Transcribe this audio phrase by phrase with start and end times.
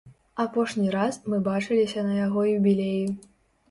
[0.43, 3.09] Апошні раз мы бачыліся на яго юбілеі.